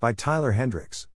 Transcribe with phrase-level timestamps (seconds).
[0.00, 1.08] by Tyler Hendricks.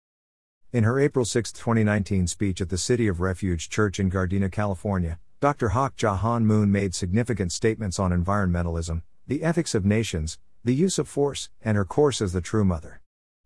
[0.72, 5.20] In her April 6, 2019 speech at the City of Refuge Church in Gardena, California,
[5.38, 5.68] Dr.
[5.68, 10.98] Hak Ja Han Moon made significant statements on environmentalism, the ethics of nations, the use
[10.98, 13.00] of force, and her course as the true mother.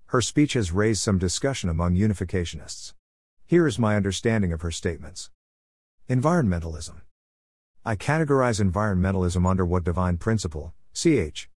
[0.07, 2.95] Her speech has raised some discussion among unificationists.
[3.45, 5.31] Here is my understanding of her statements.
[6.09, 7.03] Environmentalism.
[7.85, 11.51] I categorize environmentalism under what divine principle, ch.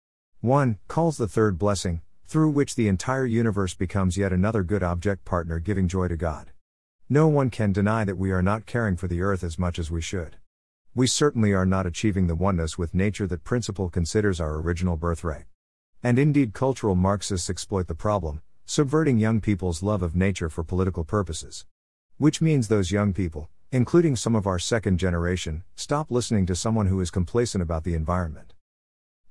[0.41, 5.25] 1, calls the third blessing, through which the entire universe becomes yet another good object
[5.25, 6.51] partner giving joy to God.
[7.09, 9.93] No one can deny that we are not caring for the earth as much as
[9.93, 10.37] we should.
[10.93, 15.45] We certainly are not achieving the oneness with nature that principle considers our original birthright.
[16.03, 21.05] And indeed, cultural Marxists exploit the problem, subverting young people's love of nature for political
[21.05, 21.65] purposes.
[22.17, 26.87] Which means those young people, including some of our second generation, stop listening to someone
[26.87, 28.55] who is complacent about the environment.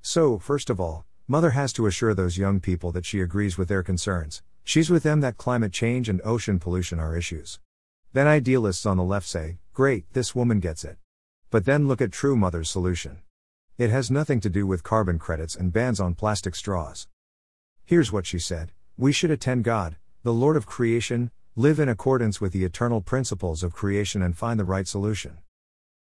[0.02, 3.67] So, first of all, Mother has to assure those young people that she agrees with
[3.67, 7.59] their concerns, she's with them that climate change and ocean pollution are issues.
[8.13, 10.97] Then idealists on the left say, great, this woman gets it.
[11.50, 13.23] But then look at True Mother's solution.
[13.75, 17.08] It has nothing to do with carbon credits and bans on plastic straws.
[17.85, 22.39] Here's what she said We should attend God, the Lord of creation, live in accordance
[22.39, 25.39] with the eternal principles of creation and find the right solution.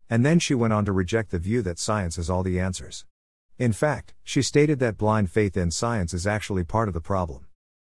[0.10, 3.06] And then she went on to reject the view that science is all the answers.
[3.60, 7.46] In fact, she stated that blind faith in science is actually part of the problem.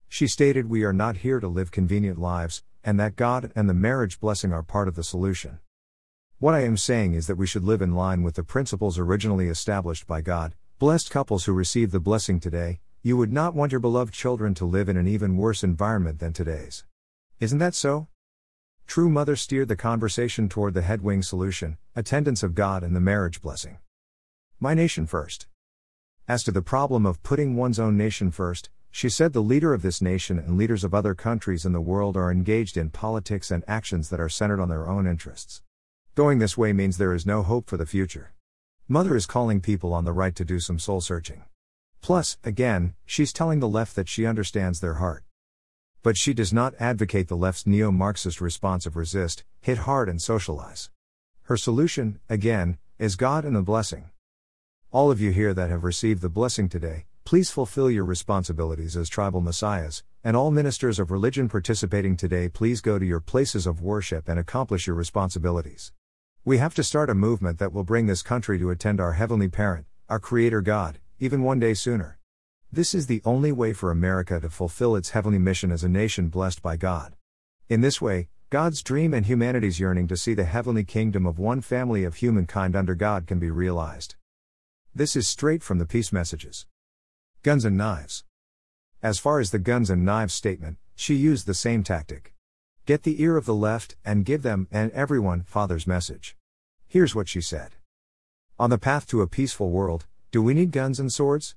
[0.09, 3.75] She stated we are not here to live convenient lives, and that God and the
[3.75, 5.61] marriage blessing are part of the solution.
[6.39, 9.49] What I am saying is that we should live in line with the principles originally
[9.49, 10.55] established by God.
[10.79, 14.65] Blessed couples who receive the blessing today, you would not want your beloved children to
[14.65, 16.85] live in an even worse environment than today's.
[17.39, 18.09] Isn't that so?
[18.87, 23.43] True Mother steered the conversation toward the headwing solution attendance of God and the marriage
[23.43, 23.79] blessing.
[24.59, 25.47] My nation first.
[26.31, 29.83] As to the problem of putting one's own nation first, she said the leader of
[29.83, 33.65] this nation and leaders of other countries in the world are engaged in politics and
[33.67, 35.61] actions that are centered on their own interests.
[36.15, 38.33] Going this way means there is no hope for the future.
[38.87, 41.43] Mother is calling people on the right to do some soul searching.
[42.01, 45.25] Plus, again, she's telling the left that she understands their heart.
[46.05, 50.23] But she does not advocate the left's neo Marxist response of resist, hit hard, and
[50.23, 50.91] socialize.
[51.47, 54.11] Her solution, again, is God and the blessing.
[54.93, 59.09] All of you here that have received the blessing today, please fulfill your responsibilities as
[59.09, 63.81] tribal messiahs, and all ministers of religion participating today, please go to your places of
[63.81, 65.93] worship and accomplish your responsibilities.
[66.45, 69.47] We have to start a movement that will bring this country to attend our Heavenly
[69.47, 72.19] Parent, our Creator God, even one day sooner.
[72.73, 76.31] This is the only way for America to fulfill its heavenly mission as a nation
[76.31, 77.15] blessed by God.
[77.69, 81.61] In this way, God's dream and humanity's yearning to see the heavenly kingdom of one
[81.61, 84.17] family of humankind under God can be realized.
[84.93, 86.67] This is straight from the peace messages.
[87.45, 88.25] Guns and knives.
[89.05, 92.35] As far as the guns and knives statement, she used the same tactic.
[92.87, 96.37] Get the ear of the left and give them and everyone Father's message.
[96.89, 97.77] Here's what she said
[98.59, 101.55] On the path to a peaceful world, do we need guns and swords?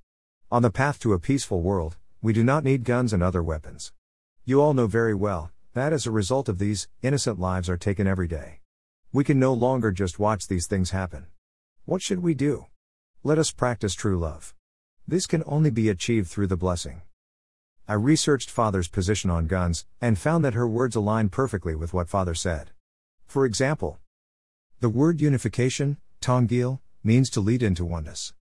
[0.52, 3.94] On the path to a peaceful world, we do not need guns and other weapons.
[4.46, 8.06] You all know very well that as a result of these, innocent lives are taken
[8.06, 8.60] every day.
[9.12, 11.26] We can no longer just watch these things happen.
[11.86, 12.68] What should we do?
[13.26, 14.54] Let us practice true love.
[15.08, 17.04] This can only be achieved through the blessing.
[17.88, 22.10] I researched Father's position on guns, and found that her words align perfectly with what
[22.10, 22.72] Father said.
[23.26, 24.00] For example,
[24.82, 28.34] the word unification, Tongil, means to lead into oneness.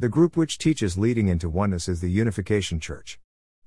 [0.00, 3.20] The group which teaches leading into oneness is the Unification Church.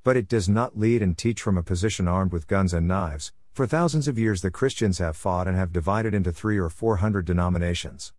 [0.03, 3.31] But it does not lead and teach from a position armed with guns and knives.
[3.53, 6.97] For thousands of years, the Christians have fought and have divided into three or four
[6.97, 8.11] hundred denominations.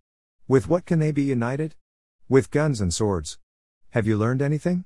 [0.47, 1.75] With what can they be united?
[2.31, 3.39] With guns and swords.
[3.89, 4.85] Have you learned anything?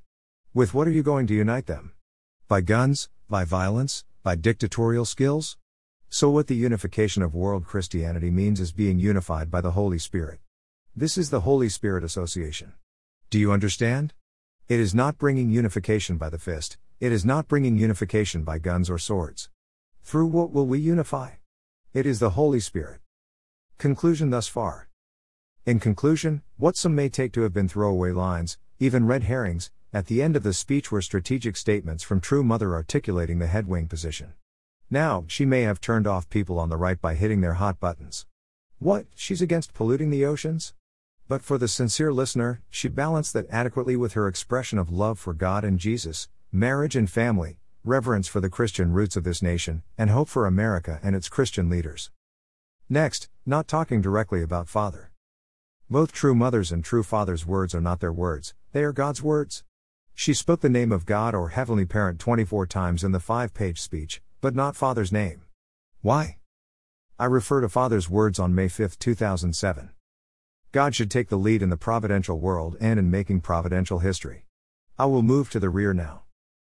[0.54, 1.92] With what are you going to unite them?
[2.48, 5.58] By guns, by violence, by dictatorial skills?
[6.08, 10.40] So, what the unification of world Christianity means is being unified by the Holy Spirit.
[10.96, 12.76] This is the Holy Spirit Association.
[13.30, 14.14] Do you understand?
[14.70, 18.90] It is not bringing unification by the fist, it is not bringing unification by guns
[18.90, 19.50] or swords.
[20.02, 21.32] Through what will we unify?
[21.94, 23.02] It is the Holy Spirit.
[23.78, 24.88] Conclusion thus far.
[25.66, 30.08] In conclusion, what some may take to have been throwaway lines, even red herrings, at
[30.08, 34.34] the end of the speech were strategic statements from True Mother articulating the headwing position.
[34.90, 38.26] Now, she may have turned off people on the right by hitting their hot buttons.
[38.80, 40.74] What, she's against polluting the oceans?
[41.30, 45.34] But for the sincere listener, she balanced that adequately with her expression of love for
[45.34, 50.10] God and Jesus, marriage and family, reverence for the Christian roots of this nation, and
[50.10, 52.12] hope for America and its Christian leaders.
[52.90, 55.13] Next, not talking directly about Father.
[55.90, 59.64] Both true mothers and true fathers' words are not their words, they are God's words.
[60.16, 63.82] She spoke the name of God or Heavenly Parent 24 times in the five page
[63.82, 65.42] speech, but not Father's name.
[66.02, 66.38] Why?
[67.20, 69.92] I refer to Father's words on May 5, 2007.
[70.72, 74.46] God should take the lead in the providential world and in making providential history.
[74.98, 76.24] I will move to the rear now.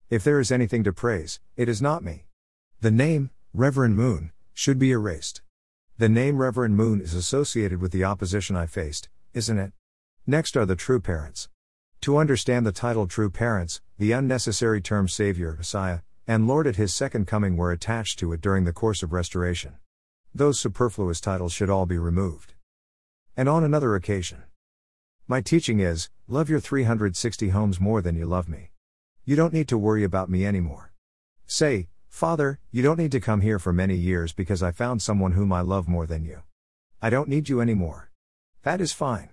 [0.10, 2.26] If there is anything to praise, it is not me.
[2.82, 5.43] The name, Reverend Moon, should be erased.
[6.04, 9.72] The name Reverend Moon is associated with the opposition I faced, isn't it?
[10.28, 11.48] Next are the true parents.
[12.02, 16.94] To understand the title True Parents, the unnecessary term Savior, Messiah, and Lord at His
[16.94, 19.76] second coming were attached to it during the course of restoration.
[20.36, 22.54] Those superfluous titles should all be removed.
[23.38, 24.44] And on another occasion.
[25.26, 28.72] My teaching is love your 360 homes more than you love me.
[29.24, 30.92] You don't need to worry about me anymore.
[31.46, 35.32] Say, Father, you don't need to come here for many years because I found someone
[35.32, 36.44] whom I love more than you.
[37.02, 38.12] I don't need you anymore.
[38.62, 39.30] That is fine.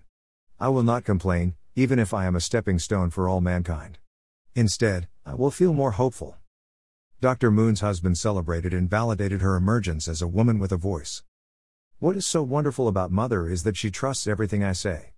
[0.59, 3.99] I will not complain, even if I am a stepping stone for all mankind.
[4.55, 6.39] Instead, I will feel more hopeful.
[7.21, 7.51] Dr.
[7.51, 11.23] Moon's husband celebrated and validated her emergence as a woman with a voice.
[11.99, 15.13] What is so wonderful about Mother is that she trusts everything I say.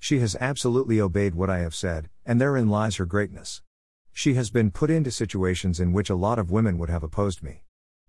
[0.00, 3.62] She has absolutely obeyed what I have said, and therein lies her greatness.
[4.16, 7.42] She has been put into situations in which a lot of women would have opposed
[7.42, 7.64] me.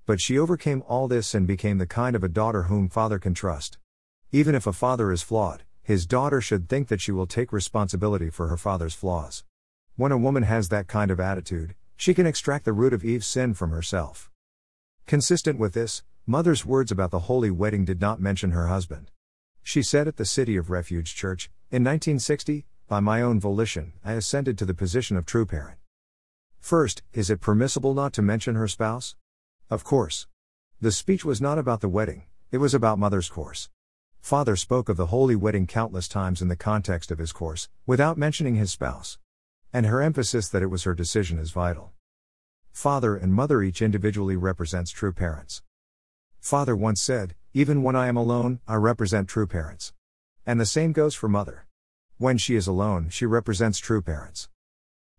[0.06, 3.34] But she overcame all this and became the kind of a daughter whom father can
[3.34, 3.80] trust.
[4.32, 8.30] Even if a father is flawed, his daughter should think that she will take responsibility
[8.30, 9.44] for her father's flaws.
[9.96, 13.26] When a woman has that kind of attitude, she can extract the root of Eve's
[13.26, 14.30] sin from herself.
[15.08, 19.10] Consistent with this, Mother's words about the holy wedding did not mention her husband.
[19.64, 24.14] She said at the City of Refuge Church, in 1960, by my own volition, I
[24.14, 25.80] ascended to the position of true parent.
[26.66, 29.16] First, is it permissible not to mention her spouse?
[29.70, 30.26] Of course.
[30.82, 33.70] The speech was not about the wedding, it was about Mother's course.
[34.20, 38.18] Father spoke of the holy wedding countless times in the context of his course, without
[38.18, 39.20] mentioning his spouse.
[39.72, 41.92] And her emphasis that it was her decision is vital.
[42.72, 45.62] Father and mother each individually represents true parents.
[46.40, 49.94] Father once said, Even when I am alone, I represent true parents.
[50.48, 51.68] And the same goes for mother.
[52.18, 54.50] When she is alone, she represents true parents.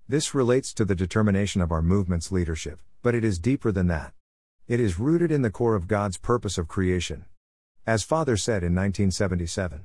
[0.09, 4.13] This relates to the determination of our movement's leadership, but it is deeper than that.
[4.69, 7.25] It is rooted in the core of God's purpose of creation.
[7.85, 9.85] As Father said in 1977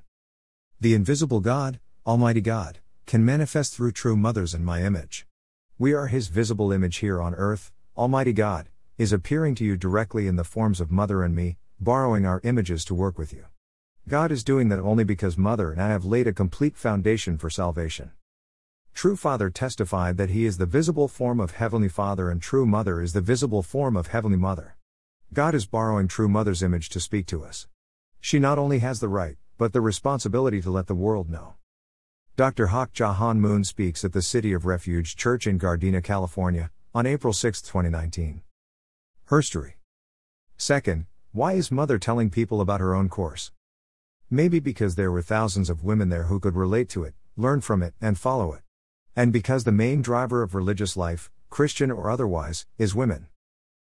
[0.79, 2.77] The invisible God, Almighty God,
[3.07, 5.25] can manifest through true mothers in my image.
[5.79, 8.69] We are His visible image here on earth, Almighty God,
[8.99, 12.85] is appearing to you directly in the forms of Mother and me, borrowing our images
[12.85, 13.45] to work with you.
[14.07, 17.49] God is doing that only because Mother and I have laid a complete foundation for
[17.49, 18.11] salvation.
[18.93, 23.01] True Father testified that He is the visible form of Heavenly Father and True Mother
[23.01, 24.75] is the visible form of Heavenly Mother.
[25.33, 27.67] God is borrowing True Mother's image to speak to us.
[28.19, 31.55] She not only has the right, but the responsibility to let the world know.
[32.35, 32.67] Dr.
[32.67, 37.05] Hak Ja Han Moon speaks at the City of Refuge Church in Gardena, California, on
[37.05, 38.41] April 6, 2019.
[39.29, 39.73] Herstory.
[40.57, 43.51] Second, why is Mother telling people about her own course?
[44.29, 47.81] Maybe because there were thousands of women there who could relate to it, learn from
[47.81, 48.61] it, and follow it.
[49.15, 53.27] And because the main driver of religious life, Christian or otherwise, is women.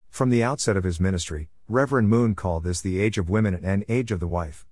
[0.09, 3.85] From the outset of his ministry, Reverend Moon called this the age of women and
[3.87, 4.65] age of the wife.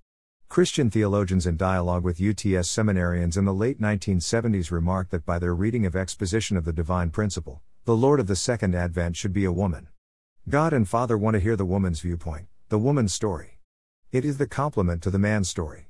[0.48, 5.54] Christian theologians in dialogue with UTS seminarians in the late 1970s remarked that by their
[5.54, 9.44] reading of Exposition of the Divine Principle, the Lord of the Second Advent should be
[9.44, 9.88] a woman.
[10.48, 13.60] God and Father want to hear the woman's viewpoint, the woman's story.
[14.10, 15.88] It is the complement to the man's story.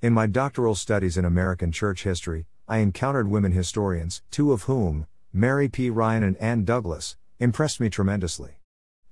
[0.00, 5.06] In my doctoral studies in American church history, I encountered women historians, two of whom,
[5.32, 5.88] Mary P.
[5.88, 8.58] Ryan and Ann Douglas, impressed me tremendously.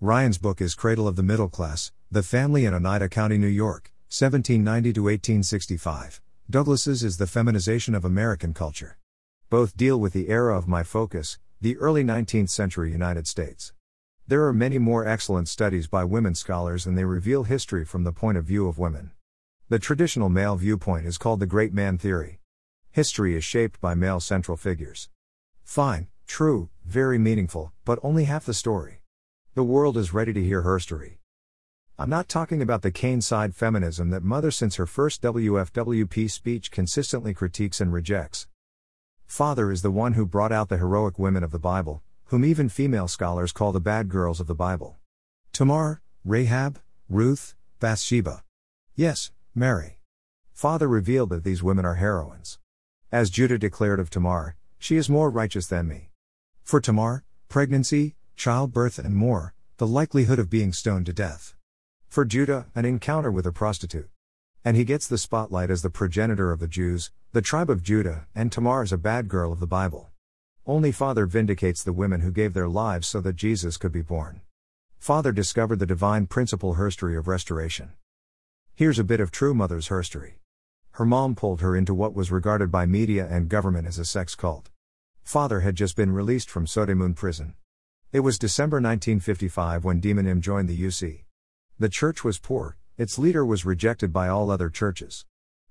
[0.00, 3.92] Ryan's book is Cradle of the Middle Class The Family in Oneida County, New York,
[4.08, 6.20] 1790 to 1865.
[6.50, 8.98] Douglas's is The Feminization of American Culture.
[9.50, 13.72] Both deal with the era of my focus, the early 19th century United States.
[14.26, 18.12] There are many more excellent studies by women scholars and they reveal history from the
[18.12, 19.12] point of view of women.
[19.68, 22.40] The traditional male viewpoint is called the great man theory.
[22.94, 25.08] History is shaped by male central figures.
[25.64, 29.00] Fine, true, very meaningful, but only half the story.
[29.56, 31.18] The world is ready to hear her story.
[31.98, 36.70] I'm not talking about the Cain side feminism that Mother, since her first WFWP speech,
[36.70, 38.46] consistently critiques and rejects.
[39.26, 42.68] Father is the one who brought out the heroic women of the Bible, whom even
[42.68, 44.98] female scholars call the bad girls of the Bible.
[45.52, 48.44] Tamar, Rahab, Ruth, Bathsheba.
[48.94, 49.98] Yes, Mary.
[50.52, 52.60] Father revealed that these women are heroines.
[53.14, 56.10] As Judah declared of Tamar, she is more righteous than me.
[56.64, 61.54] For Tamar, pregnancy, childbirth, and more, the likelihood of being stoned to death.
[62.08, 64.08] For Judah, an encounter with a prostitute.
[64.64, 68.26] And he gets the spotlight as the progenitor of the Jews, the tribe of Judah,
[68.34, 70.10] and Tamar is a bad girl of the Bible.
[70.66, 74.40] Only Father vindicates the women who gave their lives so that Jesus could be born.
[74.98, 77.92] Father discovered the divine principle herstory of restoration.
[78.74, 80.38] Here's a bit of true mother's herstory.
[80.94, 84.36] Her mom pulled her into what was regarded by media and government as a sex
[84.36, 84.70] cult.
[85.24, 87.54] Father had just been released from Seodaemun prison.
[88.12, 91.24] It was December 1955 when Daemonim joined the UC.
[91.80, 95.26] The church was poor, its leader was rejected by all other churches.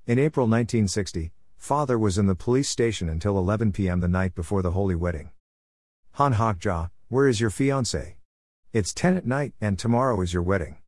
[0.06, 4.02] In April 1960, Father was in the police station until 11 p.m.
[4.02, 5.32] the night before the holy wedding.
[6.16, 8.16] Han Hak Ja, where is your fiancé?
[8.74, 10.80] It's 10 at night, and tomorrow is your wedding.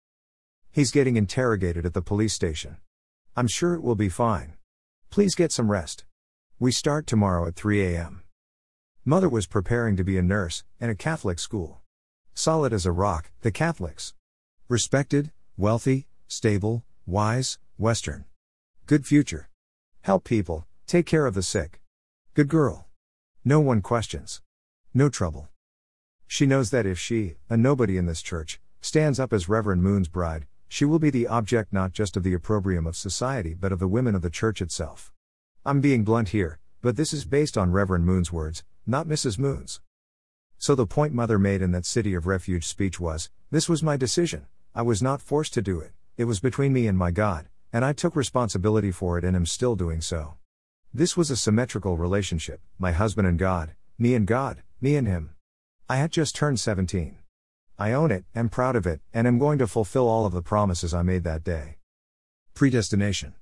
[0.73, 2.75] He's getting interrogated at the police station.
[3.37, 4.53] I'm sure it will be fine.
[5.09, 6.05] Please get some rest.
[6.57, 8.23] We start tomorrow at 3 a.m.
[9.03, 11.81] Mother was preparing to be a nurse, in a Catholic school.
[12.33, 14.13] Solid as a rock, the Catholics.
[14.69, 18.23] Respected, wealthy, stable, wise, Western.
[18.85, 19.49] Good future.
[20.03, 21.81] Help people, take care of the sick.
[22.35, 22.87] Good girl.
[23.43, 24.41] No one questions.
[24.93, 25.49] No trouble.
[26.25, 30.07] She knows that if she, a nobody in this church, stands up as Reverend Moon's
[30.07, 33.79] bride, she will be the object not just of the opprobrium of society but of
[33.79, 35.09] the women of the church itself.
[35.65, 39.39] I'm being blunt here, but this is based on Reverend Moon's words, not Mrs.
[39.39, 39.79] Moon's.
[40.57, 43.95] So the point Mother made in that City of Refuge speech was this was my
[43.95, 47.47] decision, I was not forced to do it, it was between me and my God,
[47.71, 50.33] and I took responsibility for it and am still doing so.
[50.93, 55.35] This was a symmetrical relationship, my husband and God, me and God, me and him.
[55.87, 57.15] I had just turned 17.
[57.77, 60.41] I own it, am proud of it, and am going to fulfill all of the
[60.41, 61.77] promises I made that day.
[62.53, 63.33] Predestination.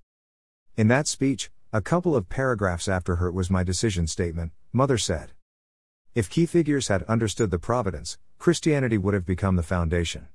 [0.75, 4.97] In that speech, a couple of paragraphs after her it was my decision statement, Mother
[4.97, 5.33] said.
[6.15, 10.27] If key figures had understood the providence, Christianity would have become the foundation.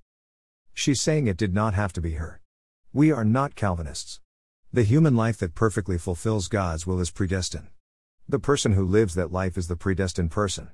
[0.72, 2.40] She's saying it did not have to be her.
[2.92, 4.20] We are not Calvinists.
[4.72, 7.68] The human life that perfectly fulfills God's will is predestined.
[8.28, 10.70] The person who lives that life is the predestined person.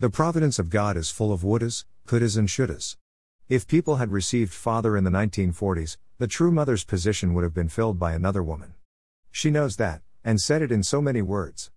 [0.00, 2.96] The providence of God is full of wouldas, couldas, and shouldas.
[3.48, 7.68] If people had received Father in the 1940s, the true mother's position would have been
[7.68, 8.74] filled by another woman.
[9.30, 11.70] She knows that, and said it in so many words.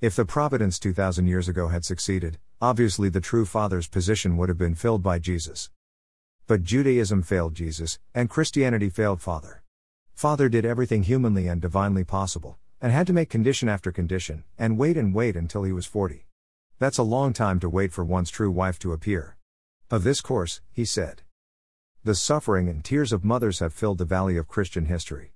[0.00, 4.58] If the providence 2,000 years ago had succeeded, obviously the true Father's position would have
[4.58, 5.70] been filled by Jesus.
[6.48, 9.62] But Judaism failed Jesus, and Christianity failed Father.
[10.12, 14.76] Father did everything humanly and divinely possible, and had to make condition after condition, and
[14.76, 16.26] wait and wait until he was 40.
[16.80, 19.36] That's a long time to wait for one's true wife to appear.
[19.90, 21.20] Of this course, he said.
[22.04, 25.34] The suffering and tears of mothers have filled the valley of Christian history.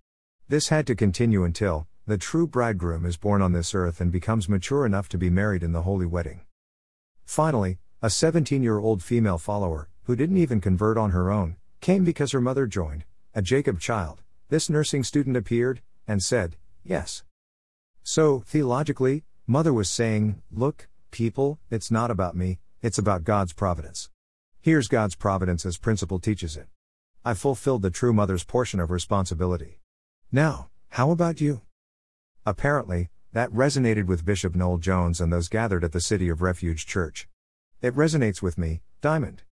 [0.49, 4.49] This had to continue until, the true bridegroom is born on this earth and becomes
[4.49, 6.41] mature enough to be married in the holy wedding.
[7.27, 12.05] Finally, a 17 year old female follower, who didn't even convert on her own, came
[12.05, 14.23] because her mother joined, a Jacob child.
[14.49, 17.23] This nursing student appeared, and said, Yes.
[18.03, 24.11] So, theologically, mother was saying, Look, people, it's not about me, it's about God's providence.
[24.61, 26.67] Here's God's providence as principle teaches it.
[27.25, 29.79] I fulfilled the true mother's portion of responsibility.
[30.33, 31.61] Now, how about you?
[32.45, 36.85] Apparently, that resonated with Bishop Noel Jones and those gathered at the City of Refuge
[36.85, 37.29] Church.
[37.81, 39.45] It resonates with me, Diamond.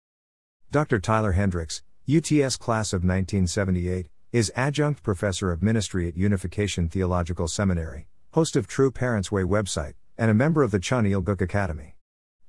[0.71, 0.99] Dr.
[0.99, 8.07] Tyler Hendricks, UTS class of 1978, is adjunct professor of ministry at Unification Theological Seminary,
[8.31, 11.95] host of True Parents Way website, and a member of the Chun Il Guk Academy.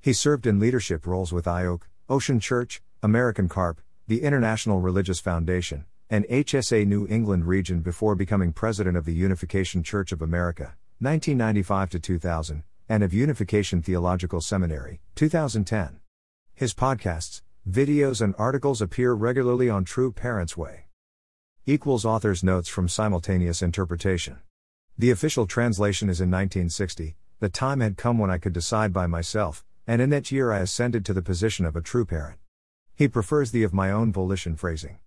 [0.01, 5.85] He served in leadership roles with IOC, Ocean Church, American CARP, the International Religious Foundation,
[6.09, 11.89] and HSA New England region before becoming president of the Unification Church of America, 1995
[11.91, 15.99] to 2000, and of Unification Theological Seminary, 2010.
[16.53, 20.85] His podcasts, videos, and articles appear regularly on True Parents Way.
[21.65, 24.39] Equals author's notes from simultaneous interpretation.
[24.97, 29.05] The official translation is in 1960, the time had come when I could decide by
[29.05, 32.39] myself, and in that year I ascended to the position of a true parent.
[32.95, 34.99] He prefers the of my own volition phrasing.